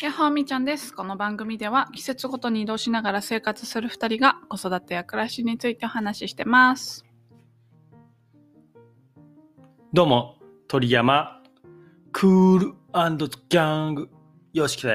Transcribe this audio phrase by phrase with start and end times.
[0.00, 0.94] やっほーみーちゃんです。
[0.94, 7.04] この番組では季節ごとに移動しながら生活する2人が子育てや暮らしについてお話ししてます。
[9.92, 10.36] どうも、
[10.68, 11.42] 鳥山、
[12.12, 14.08] クールギャング、
[14.52, 14.92] よしきで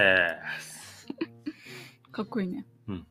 [0.62, 1.06] す。
[2.14, 2.66] かっこいいね。
[2.88, 3.06] うん。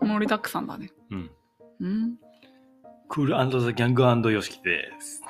[0.00, 0.90] 盛りだくさんだね。
[1.10, 1.30] うん。
[1.78, 2.18] うん。
[3.08, 5.22] クールザギャングよしきです。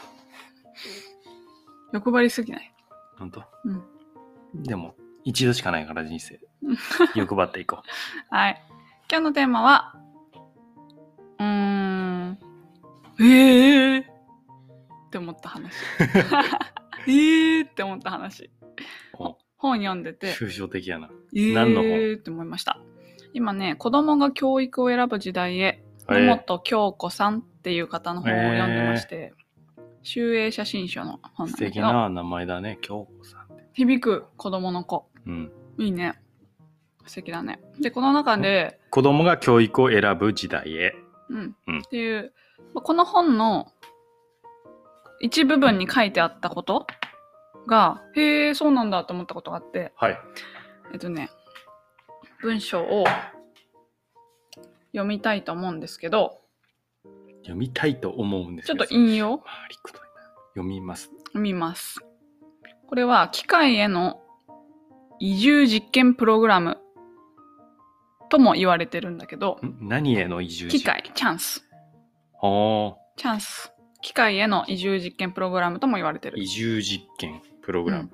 [1.93, 2.75] 欲張りすぎない？
[3.19, 3.45] ほんと？
[3.66, 3.91] うん。
[4.55, 6.41] でも、一度しかないから人生。
[7.15, 7.83] 欲張っていこ
[8.30, 8.62] はい。
[9.11, 9.95] 今日のテーマは、
[11.38, 12.38] うーん、
[13.19, 14.05] えーっ
[15.11, 15.73] て思った話。
[17.06, 18.51] えーって思った話。
[19.59, 21.09] 本読んでて、抽象的やな。
[21.34, 22.14] えー何の本？
[22.14, 22.80] って思いました。
[23.33, 29.33] 今ね、子供が教育を選ぶ時代へ、えー野本京子さんっていう方の本を読んでまして、
[30.03, 33.42] 集英写真書の本なん素だけど、敵な名前だね、京子さん。
[33.73, 35.09] 響く子供の子。
[35.27, 35.53] うん。
[35.78, 36.20] いいね。
[37.06, 37.61] 素敵だね。
[37.81, 40.95] で、この中で、子供が教育を選ぶ時代へ。
[41.29, 42.33] うん、うんっていう、
[42.75, 43.73] まあこの本の
[45.20, 46.87] 一部分に書いてあったこと
[47.67, 50.19] が、へえ、そうなんだと思ったことがあって、はい。
[50.92, 51.31] えっとね、
[52.41, 53.05] 文章を
[54.92, 56.41] 読みたいと思うんですけど、
[57.42, 59.42] 読みたいと思うんですちょっと引用？
[60.55, 61.11] 読みます。
[61.34, 61.98] 見ます。
[62.93, 64.21] これは機械への
[65.19, 66.77] 移住実験プログラム
[68.29, 69.89] とも言われてるんだけど、ん？
[69.89, 71.67] 何への移住機械、チャンス、
[72.43, 73.73] おチャンス。
[74.03, 76.39] 機械への移住実験プログラムとも言われてる。
[76.39, 78.11] 移住実験プログラム。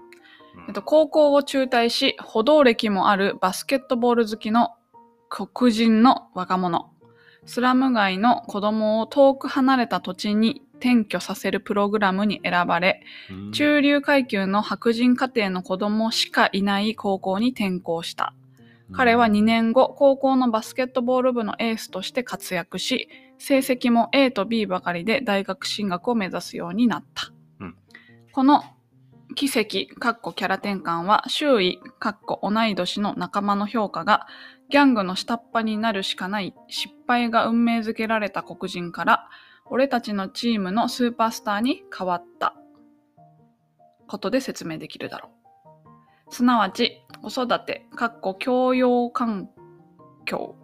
[0.57, 4.77] うんえっと、高校を中退し、歩道歴もあるバスケットボール好きの
[5.29, 6.93] 黒人の若者。
[7.47, 18.35] スラム街の子供を遠く離れた土地に転居させるプログラムに選ばれ、うん中流階級の白人家庭の子供しかいない高校に転校した。
[18.93, 27.31] 彼は2年後、高校のバスケットボール部のエースとして活躍し、成績も A と B ばかりで大学進学を目指すようになった。
[27.61, 27.77] うん
[28.33, 28.63] この
[29.35, 34.27] 奇跡、かっこキャラ転換は周囲、かっこ同い年の仲間の評価が
[34.71, 39.29] ギャングの下っ端になるしかない失敗が運命づけられた黒人から
[39.71, 42.55] 俺たちのチームのスーパースターに変わった
[44.07, 45.31] ことで説明できるだろ
[46.31, 46.35] う。
[46.35, 49.49] すなわち、子育て、かっこ教養環
[50.25, 50.57] 境、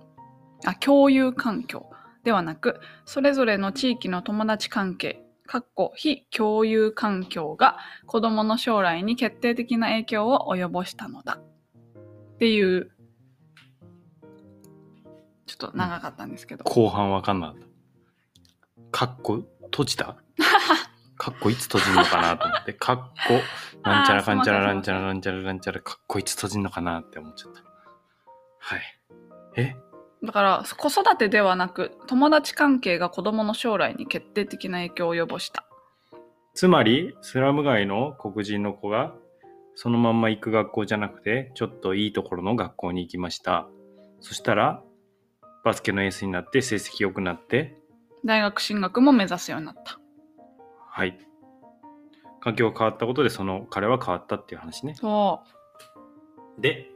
[0.64, 1.90] あ、共有環境
[2.22, 7.76] ではなく、それぞれの地域の友達関係、かっこ非共有環境が
[8.06, 11.38] 子供の将来に決定的な影響を及ぼしたのだ。
[12.34, 12.90] っていう、
[15.46, 16.64] ちょっと長かったんですけど。
[16.64, 17.73] 後半わかんなかった。
[18.94, 20.14] かっこ、閉じた？
[21.18, 22.96] かっこいつ閉じんのかなと思って、かっ
[23.26, 23.40] こ、
[23.82, 27.62] なんちゃらかんちゃらなんちゃらなんちゃらなんちゃら、かっこいつ閉じんのかなって思っちゃった。
[28.58, 28.82] はい。
[29.56, 29.76] え？
[30.22, 35.64] だから子育てではなく友達関係が子供の将来に決定的な影響を及ぼした。
[36.54, 39.12] つまり、スラム街の黒人の子が、
[39.74, 43.66] そのまんま行く学校じゃなくて、ちょっといいところの学校に行きました。
[44.20, 44.84] そしたら、
[45.64, 47.82] バスケのエースになって、成績良くなって、
[48.24, 49.98] 大学進学も目指すようになった。
[50.90, 51.18] はい。
[52.40, 54.94] 環境が変わったことで、その彼は変わったっていう話ね。
[54.94, 55.40] そ
[56.58, 56.90] で、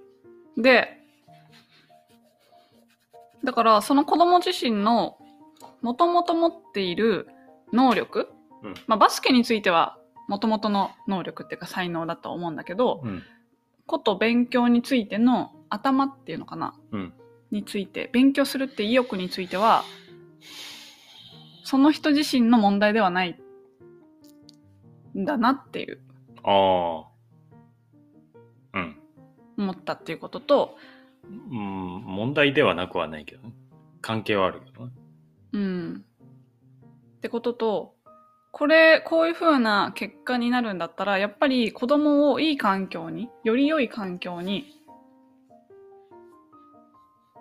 [0.56, 0.62] う。
[0.62, 0.98] で、
[3.44, 5.18] だからその子供自身の
[5.80, 7.28] もともと持っている
[7.72, 8.28] 能力、
[8.62, 13.22] うんまあ、バスケについてはもともとの能力っていうか才能だと思うんだけど、うん。
[13.86, 16.74] こと勉強についての頭っていうのかな？
[16.92, 17.12] うん。
[17.50, 19.82] について勉強するって意欲については
[21.68, 23.38] その人自身の問題ではない
[25.14, 26.00] んだなっていう
[26.42, 27.04] あ
[28.72, 28.78] あ。
[28.78, 28.96] うん。
[29.58, 30.78] 思ったっていうことと、
[31.28, 33.52] うん、問題ではなくはないけどね。
[34.00, 34.92] 関係はあるけどね。
[35.52, 36.04] うん、
[37.16, 37.94] ってことと
[38.50, 44.80] これこういう風な結果になるんだったらやっぱり子供をいい環境により良い環境に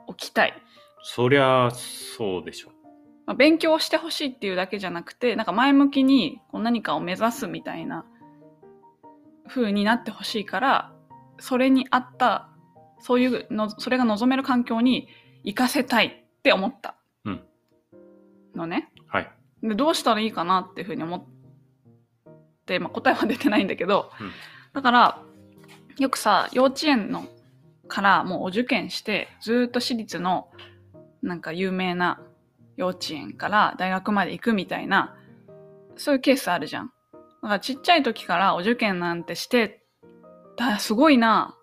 [0.06, 0.54] 置きたい、
[1.02, 2.77] そりゃ、そうでしょ。
[3.28, 8.06] まあ、勉強をしてほしいっていうだけじゃなくてなんか前向きにこう何かを目指すみたいな
[9.48, 10.94] 風になってほしいから
[11.40, 12.50] それに合った
[13.00, 15.10] そういうのそれが望める環境に
[15.44, 16.96] 行かせたいって思った
[17.26, 17.42] うん
[18.56, 18.90] のね。
[19.08, 19.32] はい。
[19.62, 21.24] でどうしたらいいかなっていうふうに思っ
[22.66, 24.32] て、まあ、答えは出てないんだけど、うん
[24.74, 25.24] だから
[25.98, 27.26] よくさ幼稚園の
[27.88, 30.50] からもうお受験してずーっと私立の
[31.24, 32.22] なんか有名な
[32.78, 35.16] 幼稚園から大学まで行くみたいな
[35.98, 36.92] そういうケースあるじゃん。
[37.42, 39.84] だからちっちゃい時からお受験なんてして
[40.56, 41.56] だすごいな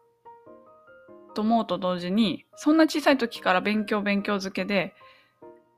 [1.35, 4.95] と思うと同時にそんな小さい時から勉強勉強漬けで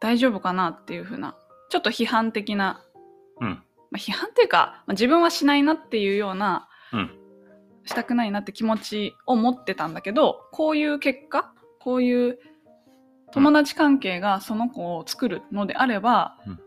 [0.00, 1.36] 大丈夫かなっていうふうな
[1.68, 2.82] ちょっと批判的な、
[3.40, 3.48] うん。
[3.90, 7.10] まあ、批判っていうか、まあ自分はしないなっていうようなうん。
[7.86, 12.38] したくないなって気持ちを持ってたんだけどこういう結果こういう
[13.36, 16.60] 友達関係がその子を作るのであれば、うん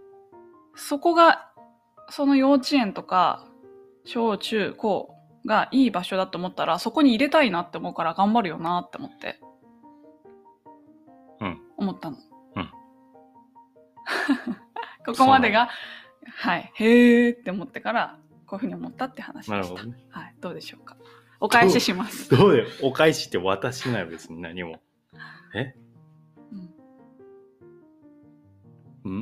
[0.81, 1.51] そこが
[2.09, 3.45] その幼稚園とか
[4.05, 5.13] 小中高
[5.45, 9.41] がいい場所だと思ったらそこに入れたいなって思うから頑張るよなって思って
[11.41, 11.61] うん。
[11.75, 12.17] 思ったの。
[12.55, 12.71] うん
[15.05, 15.67] ここまでが
[16.37, 19.55] はいへーって思ってからこういうふうに思ったって話でした。
[19.55, 19.97] なるほどね。
[20.11, 20.95] はい、どうでしょうか。
[21.41, 22.29] お返しします。
[22.29, 24.79] どうでお返しって私ない別に何も。
[25.53, 25.75] え？
[29.05, 29.11] うん？
[29.11, 29.15] う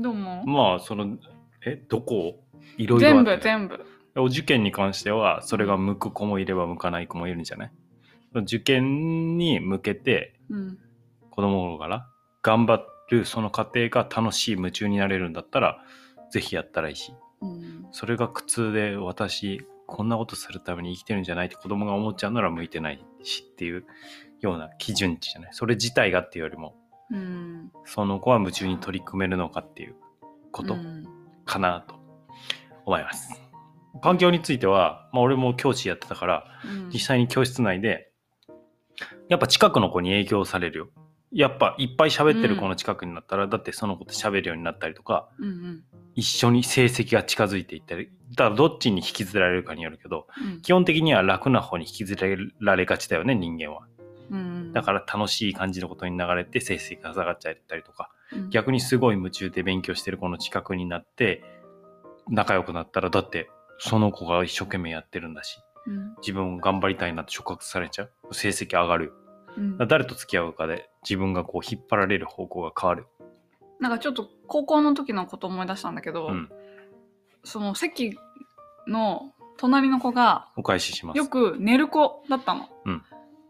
[0.00, 0.44] んどうも。
[0.44, 1.16] まあ、その、
[1.64, 2.42] え、どこ？
[2.76, 3.86] いろいろあ全部全部。
[4.18, 7.70] お受験に関しては、それが向く子もいれば向かない子もいるんじゃない？
[8.42, 10.78] 受験に向けてうん。
[11.30, 12.08] 子供の頃から
[12.42, 15.82] 頑張るその過程が楽しい夢中になれるんだったら
[16.30, 17.86] ぜひやったらいいしうん。
[17.92, 23.84] それが苦痛で私こんなことするために生きてるんじゃないって子供が思っちゃうなら向いてないしっていう
[24.40, 25.50] ような基準値じゃない？
[25.52, 26.74] それ自体がっていうよりも
[27.10, 27.70] うん。
[27.84, 29.94] その子は夢中に取り組めるのかっていう
[30.52, 31.04] ことうん
[31.44, 31.94] かなと
[32.84, 33.40] 思います。
[34.02, 38.10] 環境については、まあ、俺も教師やってたからうん実際に教室内で
[39.28, 40.88] やっぱ近くの子に影響されるよ。
[41.32, 45.82] やっぱいっぱい喋ってる子の近くになったら、だってその子と喋るようになったりとかうんうん
[46.14, 52.16] 一緒に成績が近づいていったりだからどっちに引きずられるかによるけどうん基本的には楽な方に引きず
[52.60, 53.86] られがちだよね人間は。
[54.76, 58.50] うんだから楽しい感じのことに流れて成績が下がっちゃったりとかうん。
[58.50, 61.42] 逆にすごい夢中で勉強してる子の近くになって
[62.28, 66.14] 仲良くなったらだってその子が一生懸命やってるんだしうん。
[66.18, 68.10] 自分も頑張りたいなって触覚されちゃう。
[68.32, 69.12] 成績上がるよ。
[69.56, 69.78] うん。
[69.88, 73.06] 誰と付き合うかで自分がこう引っ張られる方向が変わる
[73.80, 76.50] なんかちょっと高校の時のこと思い出したんだけど、うん。
[77.44, 78.18] その席
[78.88, 81.18] の隣の子がお返しします。
[81.18, 82.68] よく寝る子だったの。
[82.84, 83.02] うん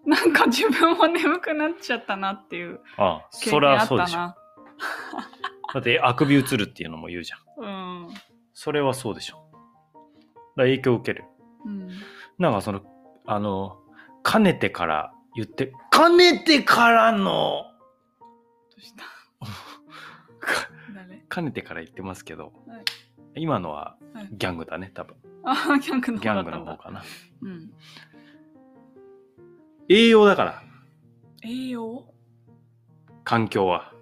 [0.07, 4.19] なんか自分も眠くなっちゃったなっていうああ経それ験あそうでしょ。
[4.19, 4.37] な。
[5.75, 7.65] だってあくび映るっていうのも言うじゃん。
[7.65, 7.67] う
[8.07, 8.15] ん。
[8.55, 9.37] それはそうでしょ。
[9.37, 9.63] だか
[10.57, 11.25] ら影響を受ける。
[11.65, 11.89] うん。
[12.39, 12.83] なんかその
[13.27, 13.79] あの
[14.23, 17.25] かねてから言ってかねてからの。
[17.25, 19.05] どうした？
[20.95, 21.19] 誰？
[21.29, 22.85] かねてから言ってますけど、はい。
[23.43, 24.29] 今のははい。
[24.33, 25.17] ギャングだね多分。
[25.45, 26.51] あ、ギャングのギャング。
[26.51, 27.03] の方かな。
[27.43, 27.71] うん。
[29.89, 30.63] 栄養だから
[31.43, 32.05] 栄養？
[33.25, 33.93] 環境は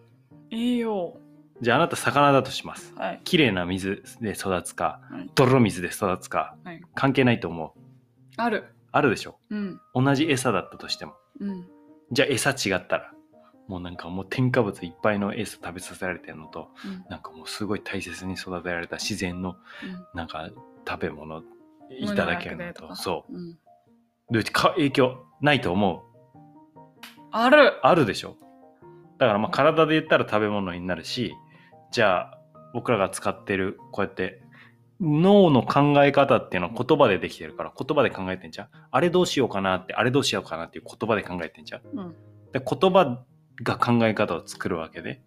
[0.50, 1.18] 栄養。
[1.60, 3.20] じゃああなた魚だとしますはい。
[3.24, 6.80] 綺麗な水で育つかはい泥水で育つかはい。
[6.94, 7.80] 関係ないと思う
[8.36, 8.64] ある。
[8.92, 9.38] あるでしょ？
[9.50, 9.80] うん。
[9.94, 11.66] 同じ餌だったとしてもうん。
[12.12, 13.12] じゃあ餌違ったら
[13.68, 17.04] もうなんかもう添加物いっぱいの餌食べさせられてるのとうん。
[17.08, 19.56] なんかもうすごい大切に育てられた自然のうん
[20.14, 20.48] なんか
[20.86, 21.42] 食べ物
[21.90, 22.96] いただけるのとう。
[22.96, 23.58] そううん。
[24.30, 26.80] うでか影響ないと思う
[27.30, 27.86] ある。
[27.86, 28.36] あるでしょ
[29.18, 31.34] だからまあ体で言ったら食べ物になるし
[31.90, 32.38] じゃあ
[32.72, 34.42] 僕らが使ってるこうやって
[35.00, 42.14] 脳の考え方っていうのは言葉でできてるから言葉で考えてんじゃんあれどうしようかなってあれどうしようかなっていう言葉で考えてんじゃんうん。
[42.52, 43.24] で言葉
[43.62, 45.20] が考え方を作るわけで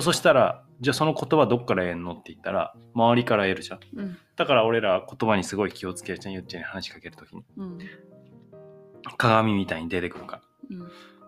[0.00, 4.16] そしたらじゃあその言葉どっから得んのって言ったら周りから得るじゃんうん。
[4.36, 7.78] だから俺ら言葉にすごい気をつけるじゃんゆっちゃんに話しかけるときにうん。
[9.16, 10.40] 鏡みたいに出てくるか
[10.70, 10.76] ら。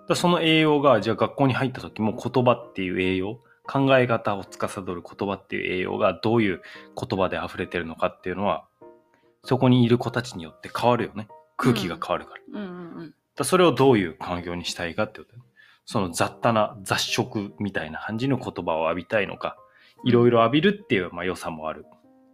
[0.08, 0.16] うん。
[0.16, 6.60] その栄養がじゃあ学校に入った時も言葉っていう栄養考え方を司る言葉っていう栄養がどういう
[7.00, 8.66] 言葉で溢れてるのかっていうのは
[9.44, 11.28] そこにいる子たちによって変わるよね。
[11.56, 12.92] 空気が変わるから,、だかうん。
[12.96, 13.14] うん。
[13.36, 15.42] らそれをどういう環境にしたいかってことね。
[15.86, 19.56] その雑多な雑食みたいな感じの言葉を浴びたいのか。
[20.04, 21.86] いろいろ浴びるっていう、まあ、良さもある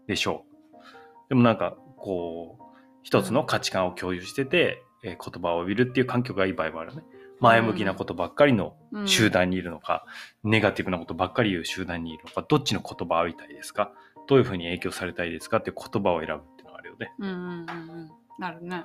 [0.09, 0.45] でしょ
[0.75, 0.81] う。
[1.29, 2.63] でもなんかこう
[3.03, 7.03] 一つの価値観を共有してて、えー言葉を浴びるっていう環境がいい場合もあるね
[7.41, 9.09] 前向きなことばっかりのうん。
[9.09, 10.05] 集団にいるのか、
[10.45, 13.93] ネガティブなことばっかり言う集団にいるのかどっちの言葉を浴びたいですか
[14.29, 17.29] どういうふうに影響されたいですかって言葉を選ぶっていうのがあるよねうん。
[17.29, 17.37] うん。
[17.37, 17.47] うん。
[17.61, 17.65] う
[18.05, 18.11] ん。
[18.39, 18.85] なるね。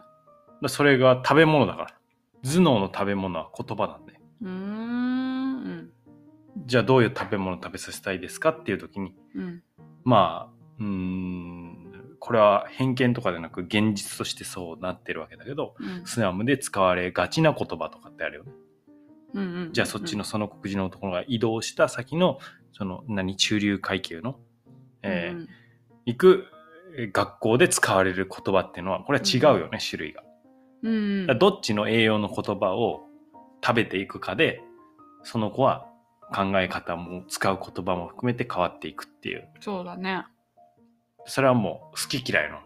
[0.67, 1.87] それが食べ物だから
[2.43, 5.91] 頭脳の食べ物は言葉なんでうーん。
[6.65, 9.63] じゃあどういう食べ物を食べさせたいですかっていう時にうん。
[10.05, 11.64] まあうーん
[12.25, 16.07] これは偏見とかでなく現実としてそうなってるわけだけどうん。
[16.07, 18.51] スナムで使われがちな言葉とかってあるよね
[19.35, 19.43] うん。
[19.43, 19.73] うん。
[19.73, 22.39] じゃあそっちのその黒人のところが移動した先の
[22.71, 24.39] その何中流階級の、
[25.03, 25.47] えーうん
[26.07, 26.45] 行く
[26.97, 30.23] えー学校で使われる言葉っていうのはこれは違うよね、種類が。
[30.81, 33.03] うんどっちの栄養の言葉を
[33.63, 34.63] 食べていくかで、
[35.21, 35.85] その子は
[36.33, 39.47] 考え方も使う言葉も含めて変わっていくっていう。
[39.59, 40.25] そうだね
[41.25, 42.59] それはもう好き嫌いの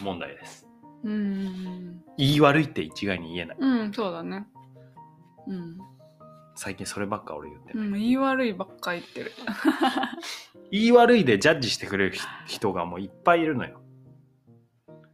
[0.00, 0.66] 問題です。
[1.02, 3.56] うん言い悪いって一概に言えない。
[3.58, 4.46] うんそうだね
[5.46, 5.78] うん、
[6.54, 7.80] 最近そればっか俺言ってる。
[7.80, 9.32] うん、言い悪いばっか言ってる
[10.70, 12.16] 言い悪いでジャッジしてくれる
[12.46, 13.80] 人がもういっぱいいるのよ。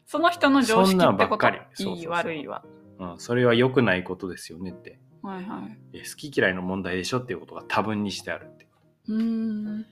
[0.04, 2.64] その人の常識ってことばっかりそうそうそういい悪いは
[2.98, 4.98] うん、それは良くないことですよねって。
[5.22, 8.66] はいはいえ好き嫌いの問題でしょっていうことが多分にしてあるって。
[9.08, 9.86] うーん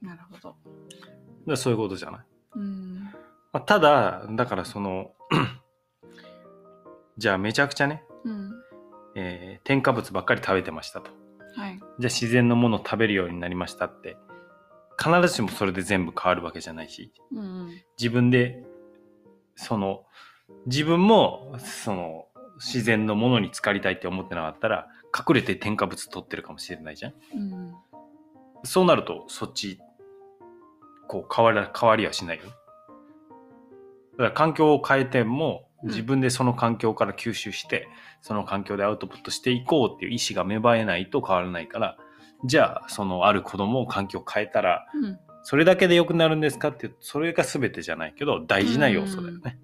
[0.00, 0.56] なるほど
[1.52, 2.20] らそういうことじゃない。
[2.56, 2.94] うん
[3.52, 5.12] まあ、ただ、だからその、
[7.16, 8.52] じゃあめちゃくちゃね、うん
[9.14, 11.10] えー添加物ばっかり食べてましたと。
[11.56, 14.16] はいじゃあ自然のものを食べるようになりましたって、
[14.98, 18.62] 必ずしもそれで全部変わるわけじゃないし、うんうん自分で、
[19.56, 20.04] その、
[20.66, 22.26] 自分も、その、
[22.58, 27.14] 自然のものに浸かりたいって思ってなかったら、隠れて添加物取ってるかもしれないじゃん。
[27.34, 27.74] うん
[28.64, 29.80] そうなると、そっち、
[31.08, 32.50] こう、変わら、変わりはしないよね。
[32.50, 37.88] だから環境を変えても、うん自分でその環境から吸収して、
[38.20, 41.96] その環境でアウトプットしていこうっていう意思が芽生えないと変わらないから、
[42.44, 49.58] じゃあ、そのある子供を環境を変えたら、うんそれだけで良くなるんですかってそれが全てじゃないけど、大事な要素だよね。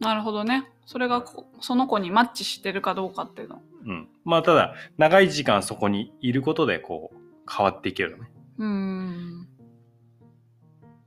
[0.00, 4.08] なるほどねそれがこその子にマッチしてるかどうかっていうのうん。
[4.24, 7.16] まあ、ただ、長い時間そこにいることで、こう、
[7.48, 8.32] 変わっていけるよね。
[8.58, 9.48] うーん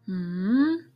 [0.07, 0.93] うーん。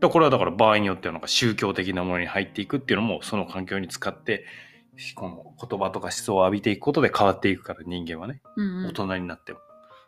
[0.00, 4.44] だこれはだから場合によってはなんか宗教的なものに入っていくっていうのもその環境に使って
[5.14, 8.40] この言葉とか思想を浴びていくことで変わっていくから人間はね。
[8.56, 9.60] うん大人になっても、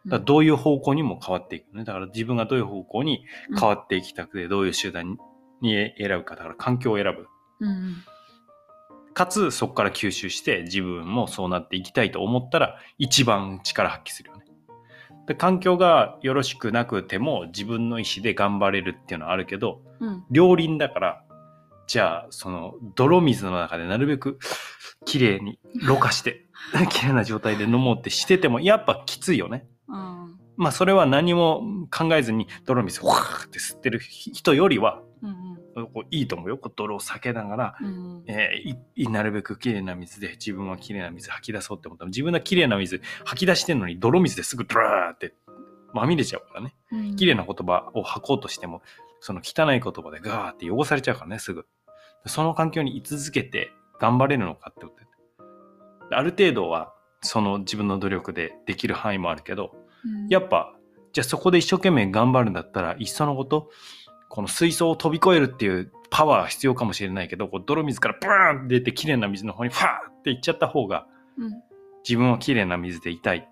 [0.07, 1.85] だどういう方向にも変わっていくね。
[1.85, 3.25] だから自分がどういう方向に
[3.59, 5.19] 変わっていきたくてどういう集団
[5.61, 6.37] に選ぶか。
[6.37, 7.27] だから環境を選ぶ。
[7.61, 7.97] うんうん。
[9.13, 14.40] かつそこから吸収して自分もそうなっていきたいと思ったら一番力発揮するよね
[15.31, 21.23] で環境がよろしくなくても自分の意思で頑張れるっていうのはあるけどうん両輪だから、
[21.87, 24.41] じゃあ、その、泥水の中でなるべく
[25.05, 26.47] 綺麗にろ過して、
[26.91, 29.69] 綺麗な状態で飲もうってしてても、やっぱきついよね。
[29.87, 35.01] うんまあ、それは何も考えずに泥水をわーって吸ってる人よりは、
[36.11, 36.61] いいと思うよ。
[36.77, 45.35] 泥を避けながら、うんえーなるべく綺麗な水で自分は綺麗な水吐き出そうって思ったら、自分が綺麗な水吐き出してんのに泥水ですぐドラーって
[45.93, 46.75] まみれちゃうからね。
[46.93, 48.83] うん綺麗な言葉を吐こうとしても、
[49.21, 51.67] その汚い言葉でガーって汚されちゃうからね、すぐ。
[52.27, 55.11] その環境に居続けて頑張れるのかってことだよね
[56.13, 59.75] ある程度は、その自分の努力でできる範囲もあるけど、
[60.05, 60.75] うんやっぱ、
[61.13, 63.71] じゃあそこで一生懸命頑張るんだったら、いっそのこと、
[64.31, 71.07] この水槽を飛び越えるっていうパワーは必要かもしれないけど、こう泥水からブーンって出て綺麗な水の方にファーって行っちゃった方が、
[71.37, 71.53] うん
[72.03, 73.47] 自分は綺麗な水でいたい。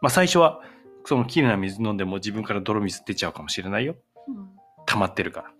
[0.00, 0.60] まあ最初は、
[1.04, 3.96] その綺麗な水飲んでも自分から泥水出ちゃうかもしれないよ。
[4.28, 4.48] うん
[4.86, 5.50] 溜まってるから。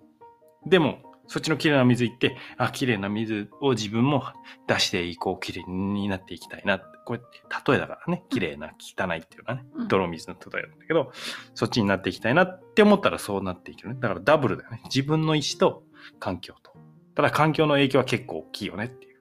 [0.66, 4.24] でも、そっちの綺麗な水行って、あ、綺麗な水を自分も
[4.66, 6.78] 出していこう、綺麗になっていきたいな。
[6.78, 11.12] これ、例えだからね、綺麗な、汚いっていうのはね、うん泥水の例えなんだけど、
[11.54, 13.96] そっちになっていきたいなって思ったらそうなっていけるね。
[14.00, 14.80] だからダブルだよね。
[14.84, 15.84] 自分の意思と
[16.18, 16.72] 環境と。
[17.14, 19.12] ただ環境の影響は結構大きいよねっていう。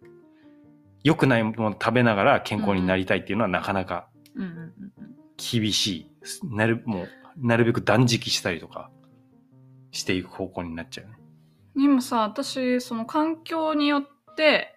[1.04, 4.08] 良くないものを食べながら健康になりたいっていうのはなかなか
[5.38, 6.12] 厳しい。
[6.56, 8.92] なる、もう、なるべく断食したりとか
[9.92, 11.21] していく方向になっちゃうね。
[11.76, 14.04] 今さ私その環境によっ
[14.36, 14.76] て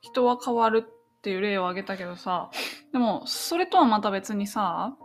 [0.00, 2.50] 人は変わるっていう例を挙げたけどさ
[2.92, 4.96] でもそれとはまた別にさは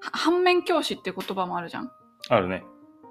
[0.00, 1.90] 反面教師って言葉もあるじゃん。
[2.28, 2.64] あるね。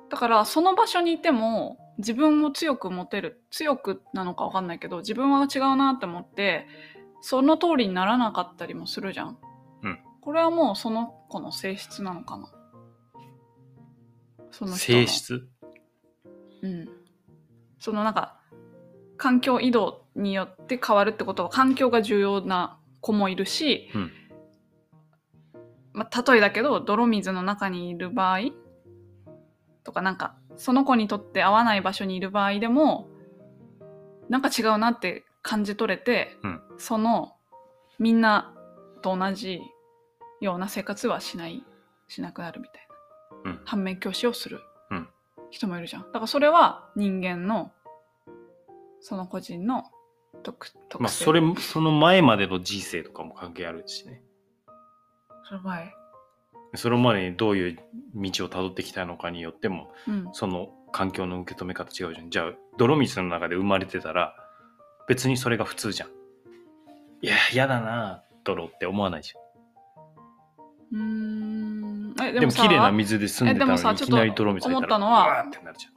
[0.10, 6.68] だからその場所にいても自分を強く持てる強くなのか分かんないけど自分は違うなって思って
[7.22, 9.38] その通りにならなかったりもするじゃん、
[9.84, 10.00] うん。
[10.22, 12.52] これはもうその子の性質なのかな。
[14.52, 15.06] その人の。
[15.06, 15.48] 性質？
[16.62, 16.90] うん、
[17.80, 18.40] そのなんか
[19.18, 24.12] 環境移動によって変わるってことは環境が重要な子もいるし、うん。
[25.94, 28.40] まあ、例えだけど泥水の中にいる場合
[29.84, 33.10] とかなんかその子にとって合わない場所にいる場合でも
[34.30, 36.62] なんか違うなって感じ取れて、うん。
[36.78, 37.34] その
[38.00, 38.54] みんな
[39.02, 39.60] と同じ
[40.40, 41.64] ような生活はしない
[42.08, 42.88] しなくなるみたい
[43.46, 43.62] な、うん。
[43.66, 44.58] 反面教師をする。
[44.58, 44.71] うん
[45.52, 47.72] 人もいるじゃんだからそれは人間の
[49.02, 49.84] その個人の
[50.44, 54.24] 特特性まあ、それ、その前までの人生とかも関係あるしね。
[55.48, 55.94] その前
[56.76, 57.80] それまでにどういう
[58.16, 62.30] 道をたどってきたのかによっても、うんその環境の受け止め方違うじゃん。
[62.30, 64.36] じゃあ、泥水の中で生まれてたら、
[65.08, 66.10] 別にそれが普通じゃん。
[67.22, 69.51] いや、嫌だな、泥って思わないじうーん
[70.94, 72.14] えゃん。
[72.14, 75.94] でも、でもさ綺麗な水で住んでたのに、いきなり泥水入ったら、思ったのはうわーってなるじゃん。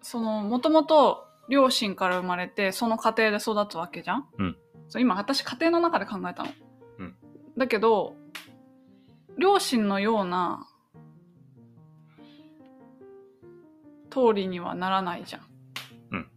[0.00, 4.56] そのもともと両親から生まれてその家庭で育つわけじゃん、うん。
[4.88, 6.50] そう今私家庭の中で考えたの、
[6.98, 7.14] うん。
[7.56, 8.16] だけど
[9.38, 10.66] 両親のような
[14.10, 15.42] 通りにはならないじゃん、
[16.10, 16.28] うん。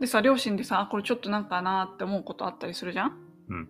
[0.00, 3.18] でさ両親でさあこれちょっとなんかなって思うことあったりするじゃん？
[3.48, 3.68] うん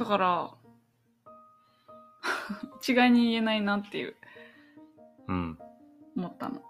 [0.00, 0.50] だから
[2.80, 4.16] 一概に言えないなっていう
[5.28, 5.58] うん。
[6.16, 6.60] 思ったの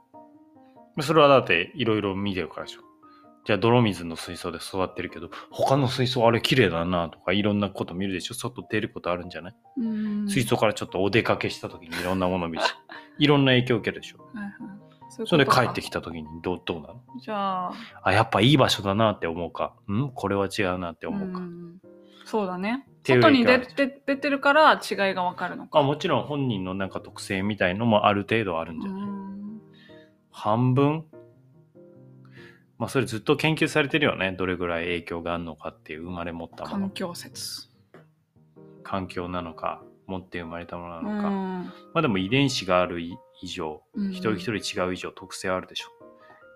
[1.01, 2.83] それはだって、いろいろ見てるからでしょ。
[3.47, 8.35] じゃあ、泥水の水槽で育ってるけど、他の水槽あれ綺麗だなとか、いろんなこと見るでしょ。
[8.35, 9.55] 外出ることあるんじゃない、
[10.27, 12.75] 水槽からちょっとお出かけした時にいろんなもの見るし、
[13.19, 14.19] いろんな影響を受けるでしょ。
[14.35, 14.53] はいはい
[15.13, 17.73] そういうそれで帰ってきた時にどうどうなのじゃあ
[18.05, 19.75] あ、やっぱいい場所だなって思うか。
[19.91, 20.13] ん？
[20.15, 21.41] これは違うなって思うか。
[21.41, 21.81] ん
[22.25, 29.31] そうだね外に出て出てるから違いがわかるのかあもちろん本人のなんか特性みたいのもある程度あるんじゃない、うん
[30.33, 31.05] 半分？
[32.79, 34.33] まあそれずっと研究されてるよね。
[34.33, 36.79] どれぐらい影響があるのかっていう生まれ持ったもの。
[36.87, 37.69] 環境説
[38.85, 41.29] 環境なのか、持って生まれたものなうのか。
[41.29, 45.89] んまあでも遺伝子がある以上、うん一人一人違う以上特性はあるでしょ。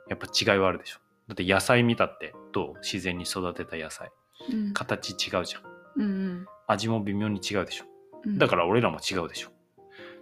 [0.08, 1.00] やっぱ違いはあるでしょ。
[1.28, 2.74] だって野菜見たってどう？
[2.80, 4.10] 自然に育てた野菜。
[4.50, 5.73] うん形違うじゃん。
[5.96, 7.84] うん味も微妙に違うでしょ。
[8.24, 9.50] うんだから俺らも違うでしょ。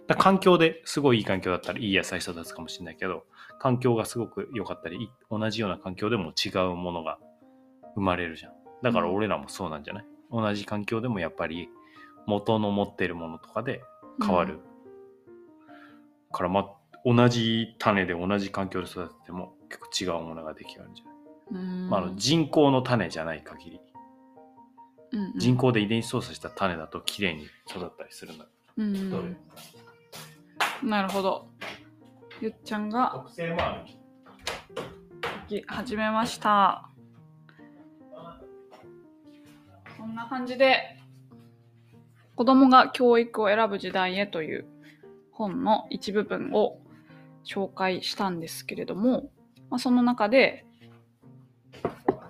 [0.07, 3.25] だ環境ですごいいい環境だったらいい野菜育つかもしれないけど、
[3.59, 7.17] 環境がすごく良かったり、い同じような環境でも違うものが
[7.95, 8.53] 生まれるじゃん。
[8.81, 11.69] だから俺らもそうなんじゃない、同じ環境でもやっぱり
[12.25, 13.81] 元の持ってるものとかで
[14.21, 14.59] 変わる。
[16.33, 16.69] からま、
[17.05, 23.79] 同じ種で同じ環境で育てても結構違うものが出来上がるんじゃない、うんまあ、あの人工の種じゃない限り、
[25.13, 25.33] うんうん。
[25.37, 28.45] 人工で遺伝子操作した種だと綺麗に育ったりするんだ。
[28.77, 29.37] うん
[30.83, 31.47] なるほど。
[32.41, 33.85] ゆっちゃんが特性もあ
[35.49, 35.63] る。
[35.67, 36.89] 始めました。
[39.97, 40.99] こんな感じで
[42.35, 44.65] 子供が教育を選ぶ時代へという
[45.31, 46.79] 本の一部分を
[47.45, 49.29] 紹介したんですけれども、
[49.69, 50.65] まあ、その中で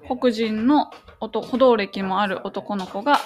[0.08, 3.19] 黒人の男歩道歴もある男の子が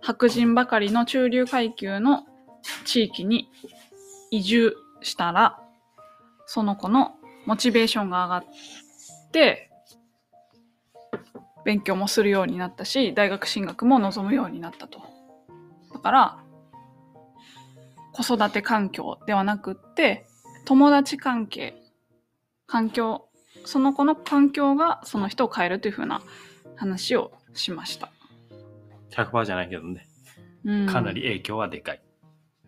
[0.00, 2.26] 白人ばかりの中流階級の
[2.84, 3.48] 地域に
[4.30, 5.60] 移住したら
[6.46, 7.12] その子の
[7.46, 8.44] モチベーションが上がっ
[9.32, 9.70] て
[11.64, 15.00] 勉強もするようになったし大学進学も望むようになったと。
[15.92, 16.38] だから
[18.12, 20.26] 子育て環境ではなくって
[20.64, 21.74] 友達関係
[22.66, 23.28] 環境
[23.64, 26.22] その子の環境がその人を変えるというふうな
[26.82, 28.10] 話をしました、
[29.12, 30.08] 100%じゃないけどね。
[30.64, 32.02] うん、かなり影響はでかい。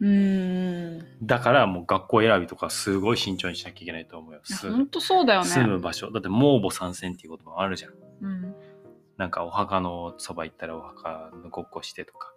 [0.00, 4.40] うーんいだからもう学校選びとかすごい慎重にしなきゃいけないと思うよ。
[4.44, 6.12] 住むやほんとそうだよね住む場所。
[6.12, 7.92] だって盲母参戦っていうこともあるじゃん。
[8.22, 8.54] うん
[9.16, 12.32] なんかお墓のそば行ったらお墓のごっこしてとか、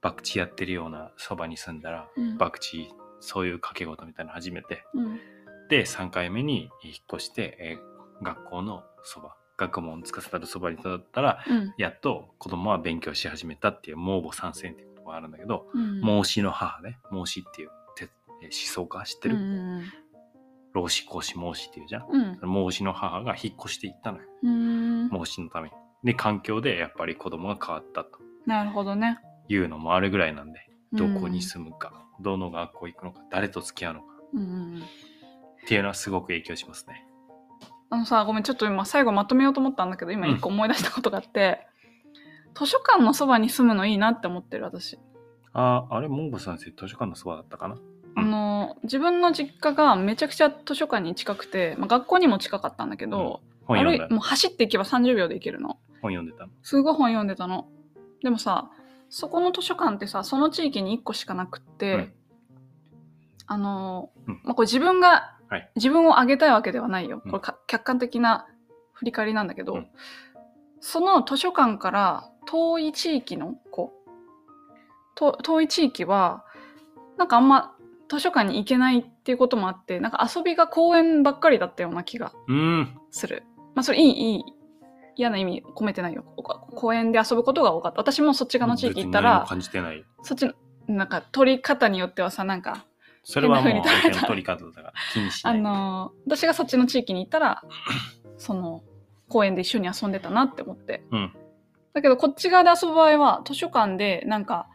[0.00, 4.84] 博打やってるようなそばに住んだら、うん博打、そういう掛け事みたいなの初めて。
[4.94, 5.20] うん
[5.68, 11.74] で、3回目に引っ越して、えー学校のそば、学問つかさたるそばに育ったら、うん。
[11.78, 16.00] やっと子供は勉強し始めたっていう盲母参戦っていうことがあるんだけど、うん。
[16.00, 17.70] 孟子の母ね、孟子っていう
[18.42, 19.82] 思想家知ってる、うん
[20.74, 22.06] 老子、孔子、孟子っていうじゃん。
[22.10, 22.38] うん。
[22.42, 24.24] 孟子の母が引っ越していったのよ。
[24.42, 25.08] うん。
[25.08, 25.74] 孟子のために。
[26.04, 28.18] で、環境でやっぱり子供が変わったと。
[28.44, 29.18] なるほどね。
[29.48, 34.06] いうのもあるぐらいなんで、どこにむ住むか、どの学校行くのか、誰と付き合うのか。
[35.64, 37.06] っていうのはすごく影響しますね。
[37.88, 41.66] あのさごめんちょっと今最後まとめようと思ったんだけど今一個思い出したことがあって、
[42.54, 44.98] 図書館のそばに住むのいいなって思ってる私、
[45.52, 47.74] ああ、あれ、モンゴ先生、図書館のそばだったかな？
[47.74, 47.82] うん。
[48.16, 55.78] あの自分の実家がめちゃくちゃ図書館に近くて、まあ、学校にも近かったんだけど、本読んだ歩いもう走っていけば30秒で行けるの。
[56.02, 56.52] 本読んでたの？
[56.62, 57.68] すごい本読んでたの。
[58.22, 58.70] でもさ
[59.10, 62.12] そこの図書館ってさその地域に1個しかなくって、うん。
[63.48, 64.40] あの、うん。
[64.42, 68.46] まあ、これ自分が、はい自分を上げたいわけではないようんこれか客観的な
[68.92, 69.88] 振り返りなんだけど、うん
[70.78, 73.92] その図書館から遠い地域の子
[75.16, 76.44] と遠い地域は
[77.16, 77.74] なんかあんま
[78.08, 83.00] 図書館に行けないっていうこともあってなんか遊びが公園ばっかりだったような気がうーん。
[83.10, 83.42] する。
[83.74, 84.44] まあそれいい、いい、
[85.16, 86.24] 嫌な意味込めてないよ。
[86.76, 88.00] 公園で遊ぶことが多かった。
[88.00, 90.04] 私もそっち側の地域行ったら、感じてない。
[90.22, 90.52] そっちの、
[90.86, 92.84] なんか取り方によってはさなんか
[93.28, 95.60] それはもう相手の取り方だから気にしなあい。
[95.60, 97.64] のー私がそっちの地域に行ったら
[98.38, 98.84] その
[99.28, 101.32] 公園で一緒に遊んでたなって思ってうん。
[101.92, 104.68] だけどこっち側で遊ぶ場合は図書館でなんか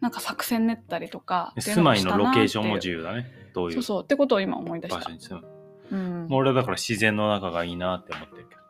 [0.00, 3.30] なんか作戦練ったりとか住まいのロケーションも重要だね。
[3.52, 5.46] どういうそうそうってことを今思い出した場所に住む。
[5.90, 8.60] うんもう俺はだから自然の中がいいなって思ってるけど。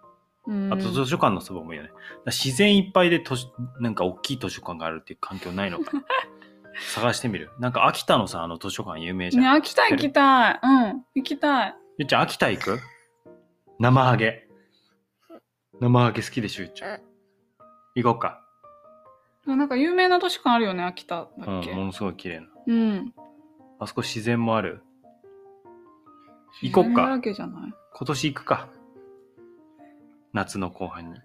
[0.48, 1.90] うんあと図書館のそばもいいよね。
[2.26, 3.48] 自然いっぱいで図書
[3.78, 6.04] なんか大きい図書館があるっていう環境ないのかな
[6.94, 7.50] 探してみる。
[7.58, 9.42] なんか秋田のさ、あの図書館有名じゃん。
[9.44, 12.80] ね行きたい行きたいうん行きたいゆっちゃん、秋田行く？
[13.78, 14.48] 生ハゲ。
[15.80, 17.00] 生ハゲ好きでしょ、ゆっちゃん。
[17.94, 18.40] 行こうか。
[19.46, 21.72] なんか有名な図書館あるよね秋田うん、だっけ？
[21.72, 22.46] ものすごい綺麗な。
[22.66, 23.14] うん
[23.78, 24.82] あそこ自然もある。
[26.62, 28.68] 行こっか今年行くか。
[30.32, 31.20] 夏の後半に。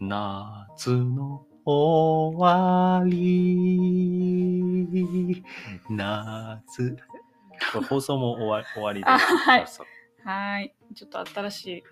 [0.00, 4.34] 夏の終わり。
[5.90, 6.96] 夏。
[7.88, 9.06] 放送も終わ終わりで。
[9.06, 9.60] あはい。
[9.60, 10.74] はーい。
[10.94, 11.84] ちょっと新し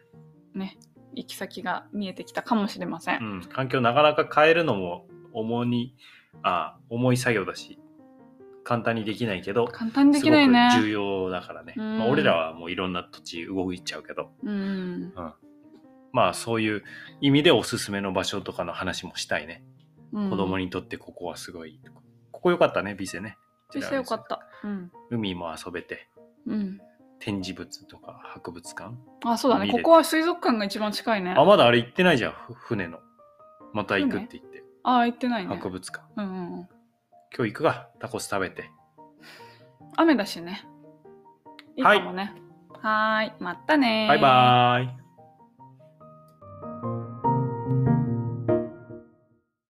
[0.54, 0.78] いね
[1.14, 5.94] 行き先が見えてきたかもしれません、うん、環境なかなか変えるのも重に
[6.42, 7.78] あ重い作業だし
[8.64, 10.70] 簡単にできないけど簡単にできないね。
[10.80, 11.98] 重要だからね、うん。
[11.98, 14.30] まあ、俺らはもういろんな土地動いちゃうけど。
[14.44, 15.12] うん、
[16.12, 16.84] まあそういう
[17.20, 19.62] 意味でおすすめの場所とかの話もしたいね、
[20.12, 21.80] うん、子供にとってここはすごい
[22.30, 23.36] ここよかったねビセね。
[23.74, 24.40] 実際よかった。
[24.64, 24.90] うん。
[25.10, 26.08] 海も遊べて。
[26.46, 26.80] うん。
[27.20, 28.94] 展示物とか博物館。
[29.24, 29.70] あそうだね。
[29.70, 31.34] ここは水族館が一番近いね。
[31.36, 32.32] あまだあれ行ってないじゃん。
[32.32, 32.98] ふ船の。
[33.72, 34.64] また行くって言って。
[34.82, 35.54] あ行ってないね。
[35.54, 36.04] 博物館。
[36.16, 36.68] うんうんうん。
[37.34, 37.88] 今日行くか。
[38.00, 38.70] タコス食べて。
[39.96, 40.66] 雨だしね。
[41.76, 42.34] いいかもね、
[42.82, 43.32] はーい。
[43.38, 44.08] またねー。
[44.08, 45.01] バイバーイ